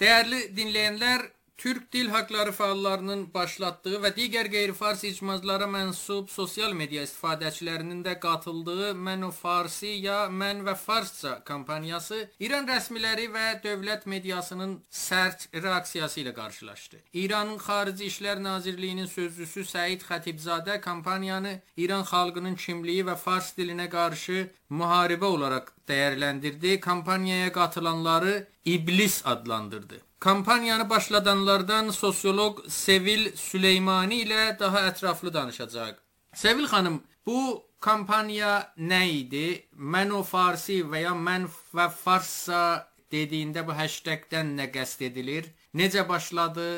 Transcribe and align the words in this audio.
Değerli 0.00 0.56
dinleyenler 0.56 1.22
Türk 1.58 1.92
Dil 1.92 2.08
Hakları 2.10 2.50
fəallarının 2.50 3.20
başlatdığı 3.34 3.98
və 4.02 4.10
digər 4.16 4.48
qeyri-fars 4.50 5.04
icmaclara 5.06 5.68
mənsub 5.70 6.30
sosial 6.32 6.72
media 6.74 7.04
istifadəçilərinin 7.06 8.00
də 8.02 8.16
qatıldığı 8.24 8.88
Mən 9.08 9.22
o 9.28 9.30
Farsi 9.30 9.92
ya 10.06 10.16
Mən 10.42 10.64
və 10.66 10.74
Farsça 10.74 11.36
kampaniyası 11.44 12.18
İran 12.40 12.66
rəsmiləri 12.66 13.28
və 13.36 13.46
dövlət 13.62 14.08
mediasının 14.10 14.74
sərt 14.90 15.46
reaksiyası 15.54 16.20
ilə 16.24 16.34
qarşılaşdı. 16.34 17.02
İranın 17.22 17.58
Xarici 17.58 18.10
İşlər 18.10 18.42
Nazirliyinin 18.42 19.06
sözçüsü 19.06 19.66
Səid 19.74 20.02
Xətibzadə 20.10 20.80
kampaniyanı 20.80 21.60
İran 21.76 22.02
xalqının 22.02 22.58
kimliyi 22.66 23.06
və 23.06 23.16
fars 23.16 23.54
dilinə 23.58 23.90
qarşı 23.90 24.48
müharibə 24.70 25.30
olaraq 25.36 25.70
dəyərləndirdi. 25.88 26.80
Kampaniyaya 26.80 27.52
qatılanları 27.52 28.46
iblis 28.64 29.22
adlandırdı. 29.26 30.00
Kampaniyanı 30.22 30.90
başladanlardan 30.90 31.90
sosioloq 31.90 32.60
Sevil 32.68 33.36
Süleymani 33.36 34.20
ilə 34.22 34.58
daha 34.58 34.84
ətraflı 34.86 35.32
danışacaq. 35.34 35.96
Sevil 36.34 36.68
xanım, 36.70 37.00
bu 37.26 37.40
kampaniya 37.80 38.52
nə 38.78 39.00
idi? 39.10 39.48
Mən 39.74 40.14
o 40.14 40.22
Farsi 40.22 40.76
və 40.92 41.00
ya 41.02 41.16
mən 41.18 41.48
və 41.74 41.88
Farsça 42.04 42.62
dediyində 43.10 43.66
bu 43.66 43.74
hashtagdən 43.74 44.54
nə 44.60 44.68
qəsd 44.76 45.02
edilir? 45.08 45.50
Necə 45.74 46.06
başladı? 46.08 46.68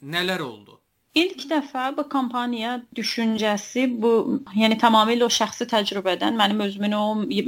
Nələr 0.00 0.40
oldu? 0.48 0.80
İlk 1.14 1.44
dəfə 1.46 1.92
bu 1.94 2.02
kampaniya 2.10 2.72
düşüncəsi 2.98 3.84
bu, 4.02 4.08
yəni 4.58 4.74
tamamilə 4.82 5.22
o 5.22 5.30
şəxsi 5.30 5.68
təcrübədən, 5.70 6.34
mənim 6.34 6.64
özümün 6.64 6.96
o 6.98 7.02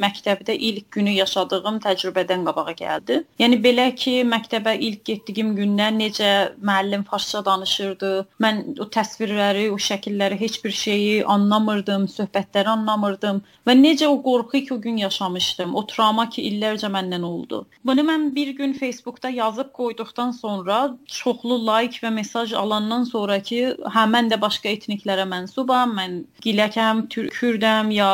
məktəbdə 0.05 0.55
ilk 0.69 0.87
günü 0.95 1.17
yaşadığım 1.17 1.81
təcrübədən 1.83 2.45
qabağa 2.47 2.75
gəldi. 2.79 3.17
Yəni 3.43 3.59
belə 3.65 3.89
ki, 3.99 4.21
məktəbə 4.31 4.77
ilk 4.89 5.03
getdiyim 5.11 5.51
gündən 5.57 5.99
necə 5.99 6.29
müəllim 6.63 7.03
farsça 7.11 7.43
danışırdı, 7.49 8.13
mən 8.47 8.61
o 8.79 8.87
təsvirləri, 8.99 9.67
o 9.75 9.81
şəkilləri, 9.89 10.39
heç 10.45 10.61
bir 10.63 10.77
şeyi 10.83 11.25
anlamırdım, 11.37 12.07
söhbətləri 12.15 12.71
anlamırdım 12.77 13.43
və 13.67 13.77
necə 13.81 14.07
o 14.07 14.23
qorxu 14.23 14.63
ki, 14.69 14.75
o 14.75 14.81
gün 14.87 15.03
yaşamışdım, 15.03 15.75
o 15.75 15.83
travma 15.91 16.29
ki, 16.31 16.47
illərcə 16.53 16.93
məndən 16.95 17.27
oldu. 17.27 17.65
Bunu 17.83 18.07
mən 18.07 18.31
bir 18.39 18.55
gün 18.63 18.79
Facebookda 18.79 19.35
yazıb 19.43 19.75
qoyduqdan 19.75 20.31
sonra 20.39 20.81
çoxlu 21.19 21.59
like 21.67 22.07
və 22.07 22.15
mesaj 22.23 22.55
alandan 22.55 23.11
sonrakı 23.11 23.56
ki, 23.57 23.65
hə 23.97 24.05
mən 24.13 24.31
də 24.33 24.39
başqa 24.41 24.71
etniklərə 24.77 25.27
mənsubam, 25.29 25.95
mən 25.99 26.17
Giləkəm, 26.45 27.07
Kürdəm 27.13 27.93
ya 27.95 28.11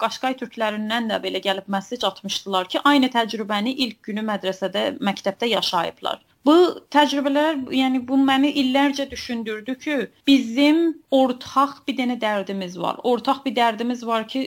Qaşqay 0.00 0.38
türklərindən 0.40 1.10
də 1.12 1.20
belə 1.24 1.42
gəlib 1.44 1.68
mesaj 1.76 2.06
atmışdılar 2.10 2.70
ki, 2.72 2.82
aynı 2.90 3.12
təcrübəni 3.16 3.76
ilk 3.86 4.02
günü 4.08 4.24
mədrəsədə, 4.30 4.86
məktəbdə 5.10 5.52
yaşayıblar. 5.52 6.22
Bu 6.46 6.54
təcrübələr, 6.94 7.56
yəni 7.74 8.04
bu 8.08 8.16
məni 8.22 8.52
illərcə 8.62 9.08
düşündürdü 9.10 9.74
ki, 9.84 9.96
bizim 10.30 10.78
ortaq 11.10 11.80
bir 11.88 11.96
dənə 12.00 12.16
dərdimiz 12.22 12.76
var. 12.78 13.00
Ortaq 13.12 13.42
bir 13.46 13.56
dərdimiz 13.56 14.04
var 14.06 14.28
ki, 14.30 14.44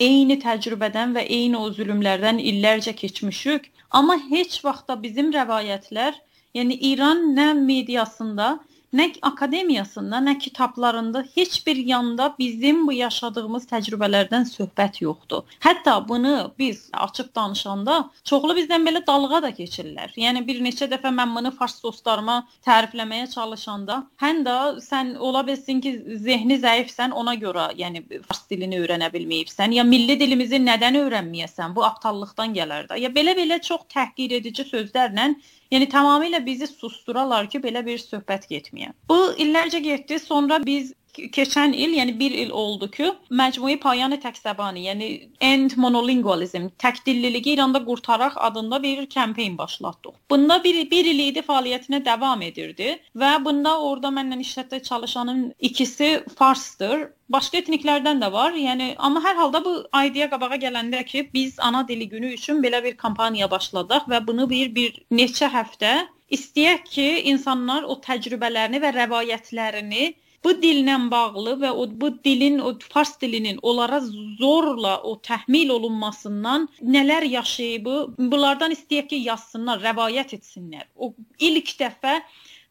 eyni 0.00 0.38
təcrübədən 0.44 1.12
və 1.16 1.26
eyni 1.38 1.58
o 1.60 1.68
zülmlərdən 1.76 2.40
illərcə 2.40 2.94
keçmişik, 3.02 3.68
amma 3.90 4.16
heç 4.30 4.62
vaxt 4.64 4.88
da 4.88 4.96
bizim 5.02 5.28
rəvayətlər, 5.36 6.16
yəni 6.56 6.78
İran 6.92 7.20
nə 7.36 7.52
mediasında, 7.58 8.48
nə 8.92 9.08
akademiyasında, 9.22 10.18
nə 10.20 10.38
kitablarında 10.38 11.24
heç 11.34 11.66
bir 11.66 11.76
yanda 11.76 12.34
bizim 12.38 12.86
bu 12.86 12.92
yaşadığımız 12.92 13.66
təcrübələrdən 13.70 14.44
söhbət 14.50 15.00
yoxdur. 15.02 15.44
Hətta 15.64 15.96
bunu 16.08 16.52
biz 16.58 16.90
açıb 16.92 17.34
danışanda 17.34 18.10
çoxlu 18.24 18.56
bizdən 18.58 18.84
belə 18.88 19.00
dalğa 19.06 19.42
da 19.42 19.50
keçirlər. 19.50 20.12
Yəni 20.16 20.44
bir 20.46 20.60
neçə 20.64 20.90
dəfə 20.92 21.12
mən 21.14 21.32
bunu 21.36 21.54
fars 21.56 21.78
dostlarıma 21.82 22.42
tərifləməyə 22.66 23.30
çalışanda, 23.32 24.02
həm 24.20 24.44
də 24.46 24.58
sən 24.84 25.16
ola 25.16 25.46
bilsin 25.46 25.80
ki, 25.80 25.94
zehni 26.26 26.60
zəifsən, 26.60 27.16
ona 27.16 27.34
görə, 27.34 27.70
yəni 27.78 28.04
fars 28.28 28.44
dilini 28.50 28.80
öyrənə 28.82 29.08
bilməyibsən, 29.14 29.72
ya 29.78 29.84
milli 29.88 30.18
dilimizi 30.20 30.60
nədən 30.60 31.00
öyrənməyəsən? 31.00 31.74
Bu 31.76 31.84
aptallıqdan 31.88 32.54
gələr 32.54 32.88
də. 32.92 33.00
Ya 33.00 33.08
belə-belə 33.08 33.60
çox 33.62 33.88
təhqir 33.94 34.36
edici 34.40 34.68
sözlərlə 34.68 35.32
Yəni 35.72 35.88
tamamilə 35.88 36.42
bizi 36.44 36.68
susduralar 36.68 37.48
ki, 37.52 37.62
belə 37.64 37.80
bir 37.86 38.00
söhbət 38.02 38.48
getməyə. 38.50 38.92
Bu 39.08 39.20
illərcə 39.40 39.80
getdi. 39.84 40.18
Sonra 40.20 40.60
biz 40.64 40.92
keçən 41.16 41.74
il, 41.76 41.96
yəni 41.98 42.14
1 42.18 42.36
il 42.44 42.50
oldu 42.50 42.88
ki, 42.90 43.10
Məcmui 43.30 43.78
Payan 43.80 44.14
Təksəbani, 44.22 44.84
yəni 44.88 45.08
End 45.40 45.76
Monolingualism, 45.76 46.70
təkdilliliyi 46.78 47.54
İranda 47.54 47.84
qurtaraq 47.84 48.36
adında 48.36 48.82
bir 48.82 49.06
kampaniya 49.14 49.58
başlatdıq. 49.58 50.14
Bunda 50.30 50.64
bir, 50.64 50.90
bir 50.90 51.04
il 51.04 51.18
idi 51.28 51.44
fəaliyyətinə 51.48 52.04
davam 52.04 52.42
edirdi 52.42 52.96
və 53.16 53.32
bunda 53.44 53.78
orada 53.80 54.08
mənlə 54.08 54.40
işlətdə 54.44 54.82
çalışanın 54.82 55.52
ikisi 55.60 56.24
farsdır. 56.38 57.10
Başqa 57.32 57.58
etniklərdən 57.62 58.20
də 58.20 58.32
var. 58.32 58.52
Yəni 58.52 58.94
amma 58.98 59.22
hər 59.24 59.36
halda 59.36 59.64
bu 59.64 59.74
ideya 60.06 60.30
qabağa 60.30 60.56
gələndə 60.64 61.04
ki, 61.04 61.28
biz 61.34 61.60
ana 61.60 61.86
dili 61.88 62.08
günü 62.08 62.32
üçün 62.38 62.62
belə 62.64 62.82
bir 62.84 62.96
kampaniya 62.96 63.50
başladıq 63.50 64.08
və 64.08 64.26
bunu 64.26 64.48
bir 64.50 64.74
bir 64.74 64.98
neçə 65.10 65.48
həftə 65.52 65.94
istəyək 66.32 66.84
ki, 66.88 67.08
insanlar 67.32 67.84
o 67.84 68.00
təcrübələrini 68.00 68.80
və 68.80 68.92
rəvayətlərini 68.96 70.04
bu 70.44 70.52
dillə 70.62 70.96
bağlı 71.10 71.56
və 71.62 71.70
o 71.70 71.86
bu 72.02 72.10
dilin 72.24 72.58
o 72.58 72.72
fars 72.94 73.14
dilinin 73.20 73.58
onlara 73.62 74.00
zorla 74.40 74.94
o 75.02 75.14
təhmil 75.28 75.70
olunmasından 75.76 76.68
nələr 76.82 77.26
yaşayıb, 77.36 77.88
bunlardan 78.18 78.74
istəyək 78.76 79.12
ki, 79.12 79.20
yazsınlar, 79.28 79.82
rəvayət 79.84 80.34
etsinlər. 80.38 80.88
O 80.96 81.14
ilk 81.38 81.76
dəfə 81.78 82.20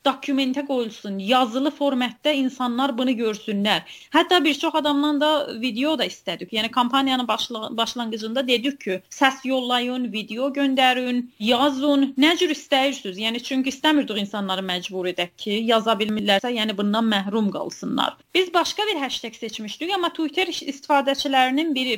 dokumentə 0.06 0.66
qoyulsun, 0.66 1.20
yazılı 1.20 1.72
formatda 1.72 2.32
insanlar 2.32 2.94
bunu 2.98 3.14
görsünlər. 3.18 3.84
Hətta 4.14 4.44
bir 4.44 4.54
çox 4.54 4.76
adamdan 4.76 5.22
da 5.22 5.32
video 5.62 5.98
da 6.00 6.06
istədik. 6.06 6.54
Yəni 6.54 6.72
kampaniyanın 6.72 7.28
başla 7.28 7.78
başlanğıcında 7.78 8.48
dedik 8.48 8.80
ki, 8.82 9.02
səs 9.10 9.46
yollayın, 9.48 10.12
video 10.14 10.50
göndərin, 10.50 11.24
yazın, 11.40 12.14
nə 12.18 12.34
cür 12.38 12.56
istəyirsiniz. 12.56 13.22
Yəni 13.22 13.44
çünki 13.44 13.70
istəmirdik 13.70 14.20
insanları 14.24 14.66
məcbur 14.66 15.12
edək 15.14 15.36
ki, 15.38 15.62
yaza 15.70 15.94
bilmirlərsə, 16.00 16.54
yəni 16.58 16.78
bundan 16.78 17.06
məhrum 17.06 17.52
qalsınlar. 17.54 18.18
Biz 18.34 18.54
başqa 18.54 18.84
bir 18.90 19.00
hashtag 19.00 19.36
seçmişdik, 19.36 19.94
amma 19.96 20.10
Twitter 20.10 20.48
istifadəçilərinin 20.48 21.76
biri 21.76 21.98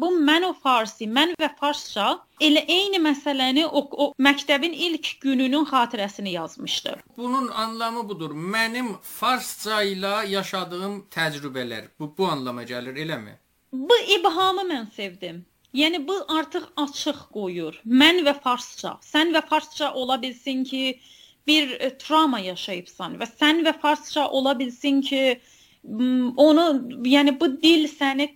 bu 0.00 0.10
mən 0.18 0.50
o 0.50 0.52
farsi, 0.52 1.06
mən 1.06 1.34
və 1.40 1.50
farsça 1.60 2.18
elə 2.40 2.64
eyni 2.68 3.00
məsələni 3.02 3.64
o, 3.66 3.80
o 4.02 4.06
məktəbin 4.18 4.74
ilk 4.88 5.20
gününün 5.20 5.64
xatirəsini 5.70 6.34
yazmışdı. 6.34 6.96
Bunun 7.16 7.48
anlamı 7.48 8.08
budur. 8.08 8.30
Mənim 8.30 8.94
farsça 9.02 9.82
ilə 9.82 10.26
yaşadığım 10.28 11.00
təcrübələr 11.14 11.90
bu 12.00 12.12
bu 12.18 12.26
anlama 12.26 12.62
gəlir, 12.62 12.96
eləmi? 13.06 13.38
Bu 13.72 13.96
ibhamı 14.18 14.68
mən 14.70 14.90
sevdim. 14.96 15.44
Yəni 15.74 16.06
bu 16.08 16.14
artıq 16.28 16.68
açıq 16.76 17.20
qoyur. 17.34 17.80
Mən 17.86 18.22
və 18.26 18.36
farsça. 18.42 18.98
Sən 19.02 19.34
və 19.34 19.42
farsça 19.48 19.92
ola 19.92 20.20
bilsin 20.22 20.62
ki, 20.64 21.00
bir 21.46 21.70
e, 21.80 21.90
travma 21.98 22.38
yaşayıbsan 22.38 23.18
və 23.20 23.26
sən 23.40 23.64
və 23.66 23.74
farsça 23.80 24.28
ola 24.28 24.58
bilsin 24.58 25.02
ki, 25.02 25.40
onu 26.36 26.64
yəni 27.04 27.34
bu 27.40 27.50
dil 27.62 27.88
səni 27.88 28.30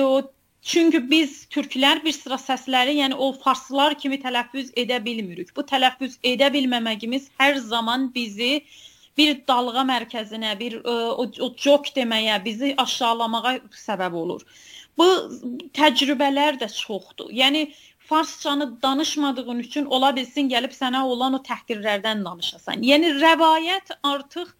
o 0.00 0.22
Çünki 0.66 0.98
biz 1.10 1.44
türklər 1.54 2.00
bir 2.02 2.14
sıra 2.16 2.36
səsləri, 2.42 2.96
yəni 2.98 3.14
o 3.14 3.28
farslılar 3.42 3.94
kimi 4.02 4.16
tələffüz 4.18 4.72
edə 4.82 4.96
bilmirik. 5.04 5.52
Bu 5.54 5.62
tələffüz 5.62 6.16
edə 6.26 6.48
bilməməyimiz 6.56 7.28
hər 7.38 7.60
zaman 7.62 8.08
bizi 8.14 8.64
bir 9.18 9.36
dalğa 9.48 9.84
mərkəzinə, 9.86 10.56
bir 10.58 10.80
e, 10.80 10.96
o, 11.22 11.28
o 11.46 11.48
jok 11.66 11.92
deməyə, 11.98 12.40
bizi 12.48 12.72
aşağılamağa 12.82 13.54
səbəb 13.84 14.18
olur. 14.24 14.42
Bu 14.98 15.08
təcrübələr 15.78 16.58
də 16.64 16.72
çoxdur. 16.74 17.30
Yəni 17.30 17.68
farsçanı 18.10 18.70
danışmadığın 18.82 19.62
üçün 19.68 19.86
ola 19.86 20.10
bilsin 20.18 20.50
gəlib 20.50 20.74
sənə 20.74 21.06
olan 21.14 21.38
o 21.38 21.44
təhqirlərdən 21.46 22.26
danışasan. 22.26 22.82
Yəni 22.90 23.14
rəvayət 23.22 23.96
artıq 24.02 24.50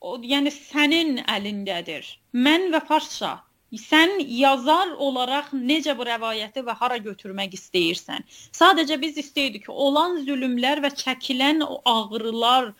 o, 0.00 0.18
yəni 0.22 0.54
sənin 0.62 1.24
əlindədir. 1.26 2.06
Mən 2.46 2.70
və 2.70 2.86
farsça 2.86 3.40
sən 3.78 4.16
yazar 4.26 4.94
olaraq 4.98 5.52
necə 5.54 5.96
bu 5.98 6.06
rəvayəti 6.08 6.64
və 6.66 6.74
hara 6.80 6.96
götürmək 6.98 7.54
istəyirsən. 7.58 8.24
Sadəcə 8.60 9.00
biz 9.02 9.18
istəyirdik 9.22 9.66
ki, 9.66 9.70
olan 9.70 10.16
zülmlər 10.26 10.82
və 10.82 10.90
çəkilən 11.02 11.62
o 11.66 11.80
ağrılar 11.84 12.72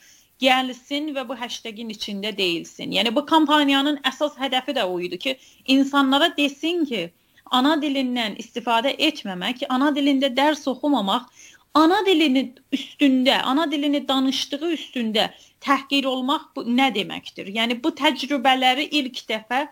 gəlsin 0.43 1.13
və 1.15 1.27
bu 1.29 1.37
hashtagin 1.39 1.91
içində 1.95 2.37
deyilsin. 2.37 2.91
Yəni 2.97 3.15
bu 3.15 3.25
kampaniyanın 3.27 4.01
əsas 4.11 4.35
hədəfi 4.41 4.75
də 4.75 4.87
o 4.89 5.01
idi 5.01 5.19
ki, 5.19 5.37
insanlara 5.67 6.33
desin 6.37 6.85
ki, 6.85 7.11
ana 7.51 7.77
dilindən 7.83 8.39
istifadə 8.43 8.95
etməmək, 9.11 9.67
ana 9.69 9.91
dilində 9.95 10.31
dərs 10.35 10.67
oxumamaq, 10.71 11.27
ana 11.75 12.01
dilini 12.07 12.53
üstündə, 12.73 13.41
ana 13.53 13.71
dilini 13.71 14.09
danışdığı 14.09 14.73
üstündə 14.75 15.31
təhqir 15.63 16.07
olmaq 16.07 16.51
bu 16.57 16.65
nə 16.67 16.91
deməkdir? 16.95 17.53
Yəni 17.59 17.79
bu 17.85 17.93
təcrübələri 18.03 18.89
ilk 19.03 19.23
dəfə 19.31 19.69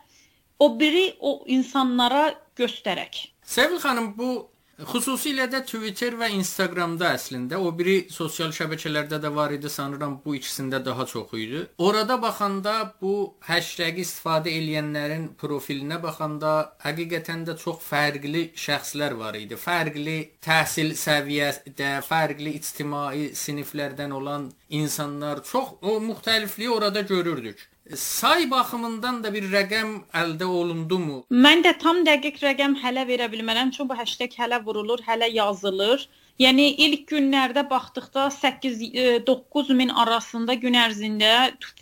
o 0.59 0.71
biri 0.81 1.07
o 1.21 1.43
insanlara 1.47 2.35
göstərək. 2.59 3.27
Sevil 3.43 3.79
xanım, 3.83 4.15
bu 4.19 4.31
Xüsusilə 4.79 5.49
də 5.51 5.65
Twitter 5.67 6.15
və 6.15 6.29
Instagramda 6.37 7.09
əslində 7.17 7.59
o 7.59 7.73
biri 7.75 8.05
sosial 8.15 8.53
şəbəkələrdə 8.55 9.19
də 9.19 9.33
var 9.35 9.51
idi, 9.51 9.67
sanıram 9.67 10.13
bu 10.23 10.37
ikisində 10.39 10.79
daha 10.87 11.03
çox 11.13 11.33
idi. 11.35 11.65
Orada 11.83 12.15
baxanda 12.23 12.75
bu 13.01 13.15
hashtag 13.49 13.99
istifadə 13.99 14.53
edənlərin 14.55 15.33
profilinə 15.41 15.99
baxanda 16.05 16.53
həqiqətən 16.85 17.43
də 17.49 17.57
çox 17.59 17.83
fərqli 17.89 18.45
şəxslər 18.55 19.17
var 19.19 19.41
idi. 19.41 19.59
Fərqli 19.59 20.17
təhsil 20.47 20.95
səviyyəsində, 21.01 21.97
fərqli 22.07 22.55
ictimai 22.61 23.33
siniflərdən 23.35 24.15
olan 24.15 24.47
insanlar 24.71 25.43
çox 25.43 25.75
o 25.83 25.99
müxtəlifliyi 26.07 26.71
orada 26.71 27.03
görürdük. 27.03 27.67
Say 27.95 28.51
baxımından 28.51 29.23
da 29.25 29.31
bir 29.35 29.47
rəqəm 29.49 29.93
əldə 30.13 30.45
olundumu? 30.45 31.23
Mən 31.33 31.63
də 31.65 31.73
tam 31.81 32.03
dəqiq 32.05 32.37
rəqəm 32.43 32.75
hələ 32.83 33.07
verə 33.09 33.29
bilmərəm, 33.33 33.71
çünki 33.73 33.89
bu 33.89 33.97
hashtag 33.97 34.35
hələ 34.37 34.59
vurulur, 34.65 35.01
hələ 35.07 35.31
yazılır. 35.33 36.05
Yəni 36.39 36.67
ilk 36.85 37.09
günlərdə 37.11 37.65
baxdıqda 37.71 38.29
8-9 38.35 39.73
min 39.81 39.89
arasında 39.89 40.55
gün 40.55 40.77
ərzində 40.79 41.33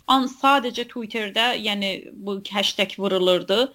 sadəcə 0.07 0.87
Twitterdə, 0.93 1.51
yəni 1.67 1.91
bu 2.13 2.39
hashtag 2.53 2.95
vurulurdu. 2.97 3.67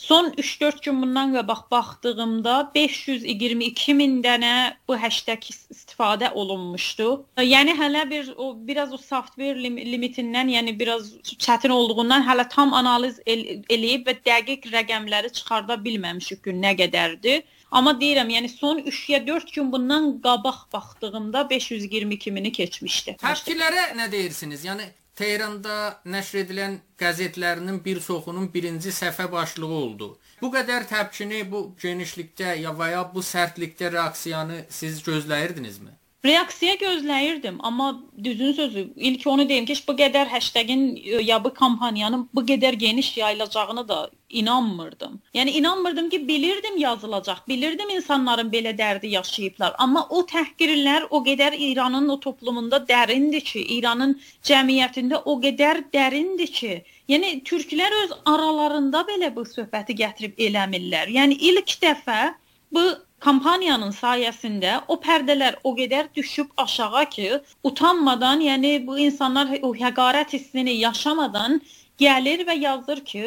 Son 0.00 0.30
3-4 0.30 0.84
gün 0.84 1.02
bundan 1.02 1.34
qabaq 1.34 1.70
baxdığımda 1.70 2.72
522 2.74 3.94
min 3.94 4.22
dənə 4.24 4.72
bu 4.88 4.96
hashtag 5.02 5.42
istifadə 5.52 6.30
olunmuşdu. 6.32 7.08
Yəni 7.36 7.74
hələ 7.76 8.06
bir 8.10 8.30
o 8.36 8.46
biraz 8.68 8.94
o 8.96 8.98
software 8.98 9.62
lim 9.62 9.76
limitindən, 9.76 10.48
yəni 10.56 10.72
biraz 10.78 11.10
çətin 11.46 11.74
olduğundan 11.76 12.24
hələ 12.28 12.48
tam 12.48 12.72
analiz 12.72 13.20
el 13.26 13.42
eləyib 13.68 14.08
və 14.08 14.14
dəqiq 14.30 14.70
rəqəmləri 14.72 15.32
çıxarda 15.36 15.76
bilməmişik 15.84 16.44
ki, 16.44 16.56
nə 16.64 16.72
qədərdir. 16.80 17.44
Amma 17.70 17.92
deyirəm, 18.00 18.32
yəni 18.38 18.48
son 18.48 18.80
3 18.94 19.02
ya 19.10 19.20
4 19.26 19.52
gün 19.52 19.72
bundan 19.72 20.08
qabaq 20.24 20.64
baxdığımda 20.72 21.44
522 21.50 22.32
mini 22.32 22.52
keçmişdi. 22.52 23.18
Təfkilərə 23.20 23.90
nə 24.00 24.08
deyirsiniz? 24.16 24.64
Yəni 24.64 24.88
Tehranda 25.20 26.00
nəşr 26.08 26.38
edilən 26.40 26.76
qəzetlərinin 27.00 27.82
bir 27.84 27.98
çoxunun 28.06 28.46
birinci 28.54 28.92
səhifə 28.98 29.26
başlığı 29.32 29.68
oldu. 29.78 30.08
Bu 30.40 30.48
qədər 30.54 30.86
təpkini 30.88 31.42
bu 31.50 31.60
genişlikdə 31.82 32.54
ya 32.62 32.72
və 32.78 32.88
ya 32.94 33.02
bu 33.14 33.20
sərtlikdə 33.32 33.92
reaksiyanı 33.92 34.62
siz 34.80 35.02
gözləyirdinizmi? 35.08 35.92
Reaksiya 36.24 36.74
gözləyirdim, 36.74 37.56
amma 37.58 38.02
düzün 38.24 38.52
sözü, 38.52 38.92
ilk 38.96 39.26
onu 39.26 39.48
deyim 39.48 39.64
ki, 39.64 39.74
bu 39.88 39.92
qədər 39.96 40.28
hashtagin 40.28 40.82
e, 40.96 41.22
ya 41.24 41.38
bu 41.44 41.52
kampaniyanın 41.54 42.28
bu 42.34 42.42
qədər 42.50 42.76
geniş 42.82 43.16
yayılacağını 43.16 43.88
da 43.88 44.10
inanmırdım. 44.28 45.20
Yəni 45.34 45.50
inanmırdım 45.50 46.10
ki, 46.10 46.28
bilirdim 46.28 46.76
yazılacaq, 46.76 47.40
bilirdim 47.48 47.90
insanların 47.96 48.52
belə 48.52 48.76
dərdi 48.82 49.14
yaşayıblar, 49.16 49.74
amma 49.78 50.06
o 50.10 50.20
təhqirlər 50.34 51.08
o 51.10 51.24
qədər 51.24 51.56
İranın 51.70 52.08
o 52.08 52.20
toplumunda 52.20 52.84
dərindir 52.92 53.40
ki, 53.40 53.64
İranın 53.78 54.20
cəmiyyətində 54.44 55.22
o 55.24 55.40
qədər 55.40 55.84
dərindir 55.92 56.52
ki, 56.60 56.82
yəni 57.08 57.38
türklər 57.44 57.96
öz 58.04 58.16
aralarında 58.24 59.06
belə 59.08 59.36
bu 59.36 59.48
söhbəti 59.56 59.96
gətirib 60.04 60.36
eləmirlər. 60.36 61.16
Yəni 61.16 61.40
ilk 61.52 61.78
dəfə 61.80 62.34
bu 62.72 62.90
kampaniyanın 63.24 63.92
sayəsində 63.96 64.80
o 64.88 64.96
pərdələr 65.04 65.60
o 65.64 65.74
qədər 65.76 66.08
düşüb 66.16 66.50
aşağı 66.64 67.04
ki, 67.14 67.28
utanmadan, 67.64 68.40
yəni 68.46 68.72
bu 68.86 68.98
insanlar 69.06 69.52
o 69.62 69.74
həqarət 69.84 70.34
hissini 70.36 70.78
yaşamadan 70.80 71.60
gəlir 72.00 72.46
və 72.48 72.56
yazır 72.64 73.04
ki, 73.12 73.24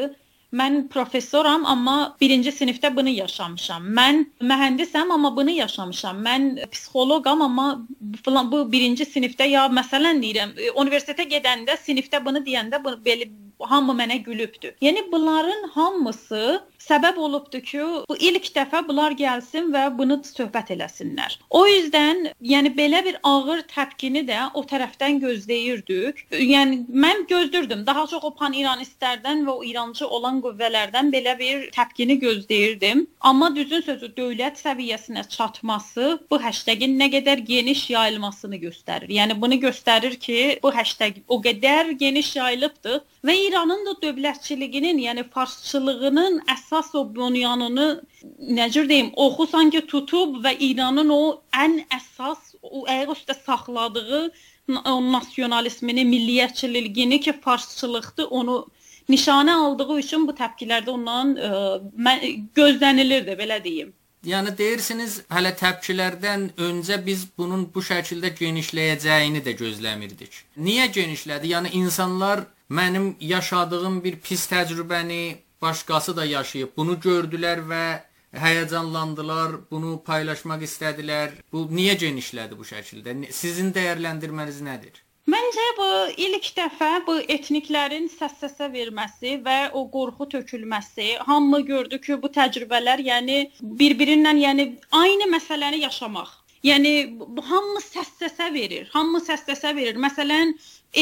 mən 0.53 0.75
professoram, 0.93 1.65
amma 1.65 2.15
birinci 2.21 2.51
sinifdə 2.53 2.91
bunu 2.95 3.09
yaşamışam. 3.09 3.87
Mən 3.99 4.25
mühəndisəm, 4.51 5.13
amma 5.15 5.31
bunu 5.35 5.55
yaşamışam. 5.57 6.19
Mən 6.27 6.49
psixoloqam, 6.73 7.41
amma 7.47 7.67
falan 8.25 8.51
bu 8.51 8.61
birinci 8.71 9.07
sinifdə 9.09 9.49
ya 9.49 9.65
məsələn 9.79 10.21
deyirəm, 10.25 10.53
universitetə 10.85 11.25
gedəndə 11.35 11.77
sinifdə 11.87 12.21
bunu 12.25 12.43
deyəndə 12.45 12.81
belə 12.85 13.29
hamı 13.69 13.95
mənə 14.01 14.19
gülübdü. 14.25 14.75
Yəni 14.81 15.07
bunların 15.11 15.67
hamısı 15.75 16.61
səbəb 16.83 17.17
olubdu 17.17 17.61
ki, 17.63 17.81
bu 18.09 18.17
ilk 18.19 18.49
dəfə 18.55 18.83
bunlar 18.87 19.15
gəlsin 19.19 19.69
və 19.73 19.85
bunu 19.97 20.19
söhbət 20.27 20.73
eləsinlər. 20.75 21.37
O 21.49 21.63
yüzden, 21.67 22.27
yəni 22.53 22.73
belə 22.75 23.03
bir 23.05 23.19
ağır 23.23 23.63
təpkini 23.71 24.25
də 24.27 24.39
o 24.53 24.63
tərəfdən 24.67 25.21
gözləyirdik. 25.23 26.25
Yəni 26.33 26.81
mən 27.05 27.25
gözlürdüm. 27.29 27.85
Daha 27.87 28.05
çox 28.11 28.27
o 28.27 28.33
pan-İranistlərdən 28.39 29.45
və 29.47 29.55
o 29.55 29.63
İrancı 29.63 30.07
olan 30.07 30.41
qüvvələrdən 30.43 31.11
belə 31.13 31.37
bir 31.39 31.69
təpkini 31.75 32.19
gözləyirdim. 32.23 33.07
Amma 33.21 33.53
düzün 33.55 33.85
sözü 33.87 34.11
dövlət 34.17 34.59
səviyyəsinə 34.63 35.27
çatması 35.29 36.17
bu 36.31 36.41
hashtagin 36.43 36.97
nə 36.99 37.09
qədər 37.15 37.45
geniş 37.47 37.89
yayılmasını 37.95 38.59
göstərir. 38.67 39.09
Yəni 39.19 39.39
bunu 39.41 39.61
göstərir 39.63 40.19
ki, 40.19 40.59
bu 40.63 40.75
hashtag 40.75 41.23
o 41.27 41.39
qədər 41.41 41.93
geniş 41.99 42.35
yayılıbdı 42.35 42.99
və 43.23 43.39
İranın 43.53 43.85
da 43.85 43.91
dövlətçiliyinin, 44.01 44.97
yəni 44.97 45.23
farsçılığının 45.33 46.39
əsas 46.49 46.87
o 46.97 47.03
bunyanını 47.15 47.85
necə 48.59 48.87
deyim, 48.89 49.11
oxu 49.25 49.45
sanki 49.51 49.81
tutub 49.91 50.39
və 50.45 50.55
İranın 50.67 51.11
o 51.13 51.19
ən 51.53 51.75
əsas 51.97 52.55
o 52.63 52.81
ayaq 52.89 53.13
üstə 53.13 53.35
saxladığı 53.45 54.23
o 54.93 54.95
nasionalizmini, 55.11 56.05
milliyyətçiliyini 56.15 57.19
ki, 57.19 57.33
farsçılıqdır, 57.45 58.31
onu 58.39 58.57
nişanə 59.09 59.53
aldığı 59.67 59.99
üçün 59.99 60.25
bu 60.27 60.33
təpkilərdə 60.41 60.89
ondan 60.97 61.35
ə, 61.37 61.51
mən, 62.07 62.25
gözlənilirdi, 62.57 63.37
belə 63.43 63.63
deyim. 63.63 63.93
Yəni 64.23 64.53
deyirsiniz, 64.55 65.17
hələ 65.35 65.51
təpkilərdən 65.59 66.45
öncə 66.67 66.95
biz 67.05 67.25
bunun 67.37 67.65
bu 67.73 67.81
şəkildə 67.83 68.29
genişləyəcəyini 68.37 69.41
də 69.43 69.53
gözləmirdik. 69.59 70.37
Niyə 70.55 70.85
genişlədi? 70.95 71.51
Yəni 71.51 71.73
insanlar 71.81 72.45
mənim 72.69 73.15
yaşadığım 73.19 73.99
bir 74.03 74.15
pis 74.23 74.47
təcrübəni 74.47 75.37
başqası 75.61 76.15
da 76.15 76.25
yaşayıb. 76.25 76.71
Bunu 76.77 76.95
gördülər 77.03 77.65
və 77.67 77.83
həyəcanlandılar, 78.45 79.57
bunu 79.71 79.97
paylaşmaq 80.07 80.63
istədilər. 80.69 81.35
Bu 81.51 81.67
niyə 81.67 81.97
genişlədi 82.05 82.55
bu 82.57 82.63
şəkildə? 82.71 83.17
Sizin 83.31 83.75
dəyərləndirməniz 83.75 84.63
nədir? 84.63 85.02
Məncə 85.31 85.65
bu 85.77 85.85
ilk 86.19 86.47
dəfə 86.55 86.87
bu 87.07 87.13
etniklərin 87.35 88.09
səs-səsə 88.11 88.67
verməsi 88.73 89.37
və 89.45 89.55
o 89.79 89.85
qorxu 89.93 90.27
tökülməsi, 90.33 91.05
hamı 91.29 91.61
gördü 91.69 91.99
ki, 92.07 92.17
bu 92.23 92.31
təcrübələr, 92.37 93.05
yəni 93.07 93.37
bir-birindən, 93.81 94.41
yəni 94.43 94.65
aynı 95.03 95.29
məsələni 95.35 95.79
yaşamaq. 95.85 96.33
Yəni 96.63 96.91
hamı 97.47 97.79
səs-səsə 97.83 98.49
verir, 98.53 98.89
hamı 98.91 99.19
səs-səsə 99.23 99.71
verir. 99.75 99.97
Məsələn, 99.99 100.53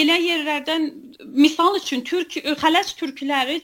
elə 0.01 0.15
yerlərdən 0.21 0.87
misal 1.37 1.77
üçün 1.77 2.01
Türk 2.05 2.37
xələc 2.61 2.93
türkləri 2.97 3.59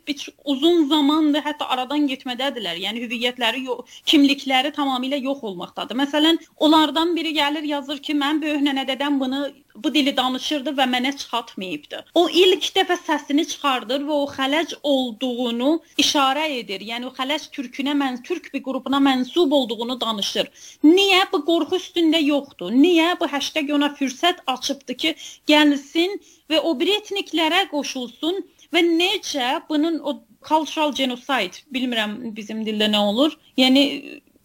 uzun 0.53 0.85
zamandır 0.91 1.45
hətta 1.45 1.69
aradan 1.73 2.05
getmədədirlər. 2.11 2.77
Yəni 2.83 3.01
hüviyyətləri, 3.05 3.63
yox, 3.69 3.97
kimlikləri 4.09 4.73
tamamilə 4.77 5.17
yox 5.23 5.41
olmaqdadır. 5.49 5.97
Məsələn, 6.03 6.37
onlardan 6.57 7.15
biri 7.17 7.33
gəlir 7.37 7.65
yazır 7.65 7.97
ki, 7.97 8.13
mən 8.13 8.43
böyük 8.45 8.61
nənədədən 8.69 9.17
bunu 9.21 9.41
bu 9.83 9.93
dili 9.93 10.13
danışırdı 10.17 10.73
və 10.79 10.85
mənə 10.93 11.11
çatmayıbdı. 11.21 12.03
O 12.13 12.27
ilk 12.29 12.69
dəfə 12.77 12.97
səsini 13.07 13.45
çıxardır 13.51 14.05
və 14.07 14.15
o 14.23 14.25
xələc 14.31 14.75
olduğunu 14.83 15.71
işarə 16.03 16.47
edir. 16.59 16.83
Yəni 16.91 17.09
o 17.09 17.13
xələc 17.19 17.49
türkünə 17.55 17.95
mən 18.01 18.21
türk 18.27 18.51
bir 18.53 18.63
qrupuna 18.67 18.99
mənsub 19.09 19.53
olduğunu 19.59 19.99
danışır. 20.01 20.51
Niyə 20.83 21.23
bu 21.31 21.43
qorxu 21.49 21.81
üstündə 21.81 22.21
yoxdur? 22.23 22.71
Niyə 22.71 23.15
bu 23.19 23.31
hashtag 23.31 23.73
ona 23.79 23.93
fürsət 23.99 24.43
açıbdı 24.47 24.97
ki, 25.03 25.15
gəlsin 25.47 26.19
və 26.51 26.61
o 26.63 26.77
bir 26.79 26.93
etniklərə 26.99 27.67
qoşulsun 27.73 28.43
və 28.73 28.83
necə 28.87 29.61
bunun 29.69 29.99
o 29.99 30.19
cultural 30.47 30.93
genocide, 30.95 31.63
bilmirəm 31.73 32.17
bizim 32.35 32.63
dildə 32.65 32.89
nə 32.91 33.01
olur. 33.11 33.35
Yəni 33.59 33.83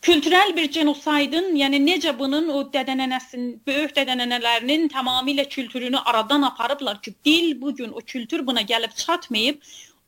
kültürel 0.02 0.56
bir 0.56 0.66
genosaydın, 0.74 1.52
yəni 1.56 1.78
necə 1.84 2.12
bunun 2.18 2.48
o 2.50 2.64
dədənənəsinin, 2.74 3.54
böyük 3.66 3.94
dədənənələrinin 3.96 4.88
tamamilə 4.90 5.46
kültürünü 5.48 6.02
aradan 6.04 6.42
aparıblar 6.42 7.00
ki, 7.02 7.14
dil 7.24 7.60
bu 7.60 7.74
gün 7.74 7.92
o 7.92 8.00
kültür 8.00 8.46
buna 8.46 8.62
gəlib 8.62 8.96
çatmayıb, 8.98 9.62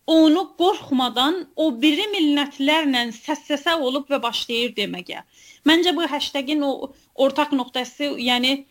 onu 0.06 0.42
qorxmadan 0.58 1.40
o 1.56 1.70
biri 1.82 2.04
millətlərlə 2.12 3.06
səs-səsə 3.16 3.78
olub 3.80 4.10
və 4.10 4.20
başlayır 4.22 4.74
deməyə. 4.76 5.22
Məncə 5.64 5.94
bu 5.96 6.08
hashtagin 6.10 6.66
o 6.66 6.92
ortaq 7.14 7.54
nöqtəsi, 7.56 8.10
yəni 8.20 8.64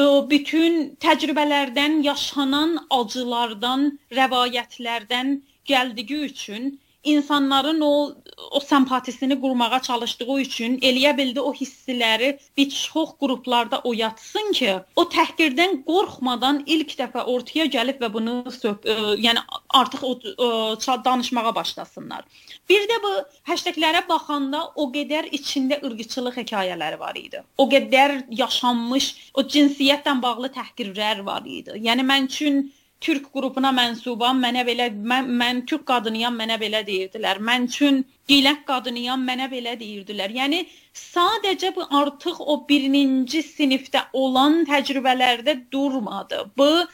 o 0.00 0.24
bütün 0.30 0.96
təcrübələrdən, 1.04 2.00
yaşanan 2.02 2.78
acılardan, 2.90 3.92
rəvayətlərdən 4.10 5.36
gəldiyi 5.68 6.24
üçün 6.30 6.72
insanların 7.04 7.80
o 7.80 8.14
o 8.50 8.60
sempatisini 8.60 9.40
qurmağa 9.40 9.80
çalışdığı 9.82 10.40
üçün 10.40 10.76
eləyə 10.78 11.16
bildi 11.16 11.40
o 11.40 11.52
hissləri 11.54 12.38
bir 12.56 12.70
çox 12.70 13.14
qruplarda 13.20 13.80
oyatsın 13.90 14.52
ki, 14.52 14.74
o 14.96 15.02
təhqirdən 15.16 15.82
qorxmadan 15.86 16.62
ilk 16.66 16.94
dəfə 16.98 17.24
ortaya 17.34 17.66
gəlib 17.76 18.02
və 18.02 18.12
bunu 18.12 18.36
ə, 18.48 18.74
e, 18.84 18.96
yəni 19.26 19.42
artıq 19.80 20.04
o 20.04 20.12
ə, 20.18 20.34
e, 20.76 20.98
danışmağa 21.04 21.54
başlasınlar. 21.54 22.24
Bir 22.68 22.86
də 22.90 23.00
bu 23.02 23.12
hashtaglərə 23.50 24.04
baxanda 24.08 24.64
o 24.74 24.88
qədər 24.92 25.30
içində 25.38 25.80
ırqçılıq 25.86 26.38
hekayələri 26.42 27.00
var 27.00 27.18
idi. 27.18 27.42
O 27.58 27.68
qədər 27.70 28.24
yaşanmış 28.30 29.10
o 29.34 29.42
cinsiyyətlə 29.42 30.20
bağlı 30.22 30.52
təhqirlər 30.58 31.24
var 31.26 31.46
idi. 31.46 31.78
Yəni 31.88 32.06
mən 32.06 32.30
üçün 32.30 32.64
türk 33.00 33.26
qrupuna 33.34 33.70
mənsubam, 33.74 34.40
mənə 34.40 34.64
belə 34.66 34.88
mən, 35.12 35.28
mən 35.40 35.62
türk 35.68 35.84
qadınıyam, 35.90 36.36
mənə 36.40 36.56
belə 36.60 36.80
deyirdilər. 36.86 37.40
Mən 37.48 37.68
üçün 37.68 38.02
gilək 38.30 38.64
qadınıyam, 38.68 39.24
mənə 39.28 39.50
belə 39.52 39.74
deyirdilər. 39.80 40.32
Yəni 40.38 40.64
sadəcə 40.96 41.74
bu 41.76 41.86
artıq 42.00 42.40
o 42.40 42.58
birinci 42.68 43.42
sinifdə 43.44 44.06
olan 44.12 44.62
təcrübələrdə 44.70 45.56
durmadı. 45.72 46.44
Bu 46.56 46.70
ə, 46.80 46.86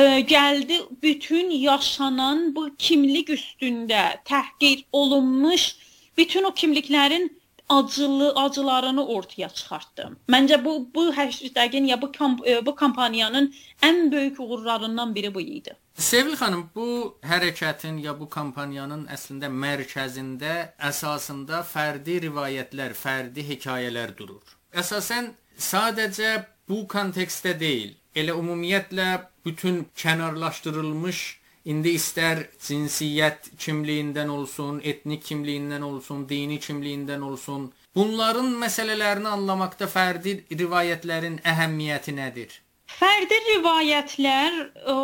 e, 0.00 0.04
gəldi 0.32 0.80
bütün 1.02 1.50
yaşanan 1.50 2.54
bu 2.56 2.68
kimlik 2.78 3.30
üstündə 3.38 4.22
təhqir 4.24 4.84
olunmuş 4.92 5.74
bütün 6.18 6.44
o 6.44 6.50
kimliklərin 6.50 7.30
acılı 7.68 8.32
acılarını 8.36 9.06
ortaya 9.06 9.48
çıxartdı. 9.48 10.16
Məncə 10.28 10.64
bu 10.64 10.88
bu 10.94 11.16
hashtagin 11.16 11.84
ya 11.84 12.02
bu 12.02 12.12
kamp 12.12 12.48
e, 12.48 12.66
bu 12.66 12.74
kampaniyanın 12.74 13.54
ən 13.82 14.12
böyük 14.12 14.40
uğurlarından 14.40 15.14
biri 15.14 15.34
bu 15.34 15.40
idi. 15.40 15.76
Sevil 15.96 16.36
xanım, 16.36 16.70
bu 16.74 17.16
hərəkətin 17.24 17.96
ya 18.04 18.12
bu 18.20 18.28
kampaniyanın 18.28 19.06
əslində 19.08 19.48
mərkəzində 19.48 20.56
əsasında 20.90 21.62
fərdi 21.64 22.18
rivayətlər, 22.26 22.92
fərdi 22.92 23.46
hekayələr 23.48 24.12
durur. 24.18 24.42
Əsasən 24.76 25.30
sadəcə 25.56 26.34
bu 26.68 26.82
kontekstdə 26.92 27.54
deyil, 27.60 27.94
elə 28.14 28.36
ümumiyyətlə 28.36 29.08
bütün 29.46 29.86
kənarlaşdırılmış 29.96 31.22
İndi 31.66 31.96
istər 31.98 32.44
cinsiyyət 32.62 33.48
kimliyindən 33.58 34.28
olsun, 34.30 34.78
etnik 34.86 35.24
kimliyindən 35.26 35.82
olsun, 35.82 36.20
dini 36.28 36.60
kimliyindən 36.62 37.24
olsun, 37.26 37.72
bunların 37.96 38.52
məsələlərini 38.60 39.32
anlamaqda 39.32 39.88
fərdi 39.90 40.36
rivayətlərin 40.52 41.40
əhəmiyyəti 41.42 42.14
nədir? 42.14 42.52
Fərdi 42.86 43.40
rivayətlər 43.48 44.60
o, 44.94 44.98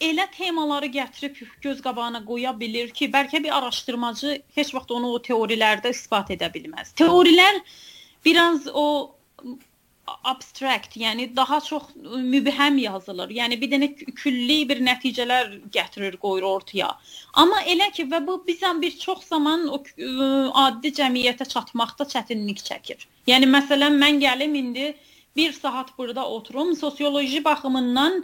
elə 0.00 0.24
temaları 0.32 0.88
gətirib 0.94 1.36
göz 1.62 1.82
qabağına 1.84 2.24
qoya 2.24 2.54
bilir 2.60 2.94
ki, 2.96 3.10
bəlkə 3.12 3.42
bir 3.44 3.52
araşdırmacı 3.58 4.38
heç 4.56 4.72
vaxt 4.74 4.96
onu 4.96 5.12
o 5.18 5.20
teorilərdə 5.28 5.92
isbat 5.92 6.32
edə 6.32 6.48
bilməz. 6.54 6.94
Teorilər 6.96 7.60
biraz 8.24 8.72
o 8.72 9.15
abstract, 10.06 10.96
yəni 10.96 11.28
daha 11.36 11.60
çox 11.60 11.82
mübhəm 12.34 12.78
yazılır. 12.78 13.30
Yəni 13.30 13.58
bir 13.60 13.70
dənə 13.72 13.88
külli 14.22 14.58
bir 14.68 14.80
nəticələr 14.86 15.52
gətirir, 15.74 16.16
qoyur 16.22 16.46
ortaya. 16.50 16.92
Amma 17.34 17.60
elə 17.74 17.90
ki 17.96 18.06
və 18.12 18.22
bu 18.26 18.38
bizən 18.48 18.82
bir 18.82 18.94
çox 18.98 19.26
zaman 19.32 19.66
o 19.68 19.82
ə, 19.82 20.30
adi 20.66 20.92
cəmiyyətə 21.00 21.48
çatmaqda 21.54 22.06
çətinlik 22.14 22.62
çəkir. 22.68 23.06
Yəni 23.26 23.50
məsələn 23.50 23.98
mən 24.02 24.22
gəlim 24.22 24.54
indi 24.62 24.94
1 25.36 25.52
saat 25.52 25.98
burada 25.98 26.28
oturum, 26.30 26.76
sosioloji 26.76 27.44
baxımından 27.44 28.22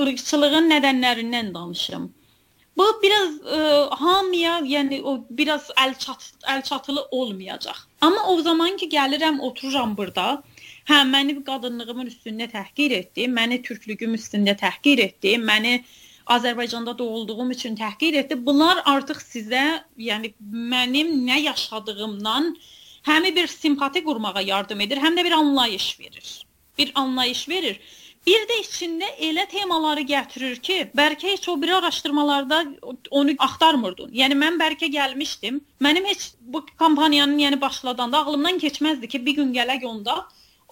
ırqçılığın 0.00 0.70
nədənlərindən 0.70 1.54
danışım. 1.54 2.12
Bu 2.76 2.86
biraz 3.02 3.34
ə, 3.42 3.58
hamıya, 3.98 4.58
yəni 4.66 5.02
o 5.02 5.18
biraz 5.30 5.70
əl 5.78 5.94
çat 5.98 6.32
əl 6.50 6.62
çatılı 6.62 7.06
olmayacaq. 7.10 7.76
Amma 8.00 8.26
o 8.32 8.40
zaman 8.42 8.76
ki 8.76 8.88
gəlirəm, 8.90 9.38
otururam 9.40 9.96
burada, 9.96 10.42
Hə, 10.88 10.98
məni 11.08 11.38
qadınlığımın 11.44 12.08
üstündə 12.10 12.50
təhqir 12.52 12.92
etdi, 12.98 13.24
məni 13.32 13.62
türklüyüm 13.64 14.16
üstündə 14.18 14.52
təhqir 14.60 15.00
etdi, 15.06 15.38
məni 15.40 15.78
Azərbaycanda 16.34 16.92
doğulduğum 16.98 17.50
üçün 17.50 17.76
təhqir 17.76 18.18
etdi. 18.20 18.36
Bunlar 18.46 18.82
artıq 18.92 19.22
sizə, 19.24 19.64
yəni 19.96 20.34
mənim 20.74 21.14
nə 21.28 21.40
yaşadığımdan 21.40 22.50
həm 23.08 23.28
bir 23.36 23.46
simpati 23.46 24.04
qurmağa 24.04 24.44
yardım 24.44 24.80
edir, 24.80 25.00
həm 25.00 25.16
də 25.16 25.24
bir 25.24 25.32
anlayış 25.40 25.88
verir. 26.00 26.30
Bir 26.78 26.92
anlayış 26.94 27.48
verir. 27.48 27.80
Bir 28.26 28.44
də 28.48 28.60
içində 28.60 29.08
elə 29.30 29.48
temaları 29.48 30.04
gətirir 30.08 30.60
ki, 30.68 30.78
bəlkə 30.96 31.32
heç 31.32 31.48
o 31.48 31.56
biri 31.62 31.74
araşdırmalarda 31.80 32.62
onu 33.10 33.34
axtarmırdın. 33.38 34.12
Yəni 34.20 34.36
mən 34.44 34.56
bəlkə 34.60 34.88
gəlmişdim. 34.92 35.60
Mənim 35.80 36.06
heç 36.12 36.30
bu 36.40 36.66
kampaniyanın 36.76 37.38
yəni 37.38 37.60
başladanda 37.60 38.24
ağlımdan 38.24 38.58
keçməzdi 38.58 39.08
ki, 39.08 39.26
bir 39.26 39.36
gün 39.40 39.52
gələk 39.52 39.84
onda 39.84 40.24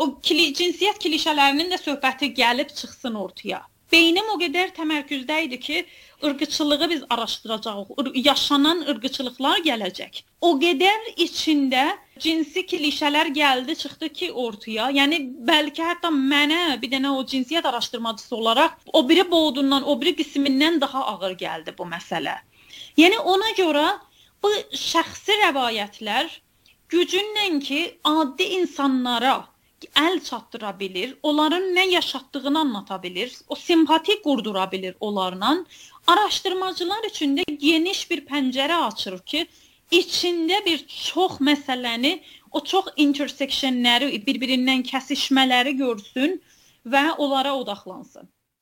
o 0.02 0.08
kli, 0.26 0.48
cinsiyyət 0.58 0.98
klişələrinin 1.04 1.70
də 1.72 1.78
söhbəti 1.82 2.32
gəlib 2.38 2.72
çıxsın 2.78 3.18
ortaya. 3.24 3.62
Beynim 3.92 4.30
o 4.32 4.38
qədər 4.40 4.70
təmərküzdə 4.72 5.36
idi 5.46 5.58
ki, 5.60 5.82
ırqçılığı 6.24 6.88
biz 6.90 7.02
araşdıracağıq. 7.12 7.90
Yaşanan 8.24 8.80
ırqçılıqlar 8.88 9.60
gələcək. 9.66 10.22
O 10.40 10.54
qədər 10.62 11.10
içində 11.20 11.84
cinsi 12.24 12.64
klişələr 12.70 13.32
gəldi, 13.36 13.76
çıxdı 13.82 14.08
ki, 14.18 14.30
ortaya. 14.44 14.88
Yəni 14.98 15.18
bəlkə 15.50 15.90
hətta 15.90 16.12
mənə 16.14 16.80
bir 16.80 16.94
dənə 16.94 17.12
o 17.12 17.20
cinsiyyət 17.34 17.68
araşdırmacısı 17.68 18.36
olaraq 18.36 18.80
o 18.92 19.04
biri 19.08 19.26
boğdundan, 19.30 19.84
o 19.84 20.00
biri 20.00 20.16
qismindən 20.22 20.80
daha 20.80 21.04
ağır 21.12 21.36
gəldi 21.44 21.76
bu 21.78 21.90
məsələ. 21.92 22.38
Yəni 22.96 23.20
ona 23.34 23.52
görə 23.60 23.86
bu 24.42 24.56
şəxsi 24.72 25.36
rəvayətlər 25.44 26.32
gücünlə 26.92 27.48
ki, 27.60 27.80
adi 28.04 28.54
insanlara 28.56 29.51
əl 29.96 30.20
çatdıra 30.24 30.72
bilir, 30.80 31.16
onların 31.22 31.62
nə 31.76 31.86
yaşatdığını 31.90 32.58
anlata 32.58 33.02
bilir, 33.02 33.34
o 33.48 33.54
simpati 33.54 34.22
qurdura 34.22 34.72
bilir 34.72 34.94
onlarla. 35.00 35.64
Araşdırmacılar 36.06 37.08
üçün 37.10 37.36
də 37.36 37.44
geniş 37.66 38.10
bir 38.10 38.24
pəncərə 38.26 38.78
açır 38.88 39.18
ki, 39.18 39.46
içində 39.90 40.64
bir 40.66 40.84
çox 40.88 41.40
məsələni, 41.40 42.20
o 42.52 42.60
çox 42.60 42.92
intersectionləri, 42.96 44.12
bir-birindən 44.26 44.84
kəsişmələri 44.88 45.76
görsün 45.78 46.40
və 46.86 47.04
onlara 47.12 47.54
odaqlansın. 47.56 48.28